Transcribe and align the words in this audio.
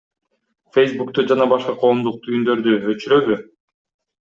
Фэйсбукту 0.77 1.25
жана 1.33 1.47
башка 1.51 1.77
коомдук 1.85 2.19
түйүндөрдү 2.25 2.77
өчүрөбү? 2.95 3.41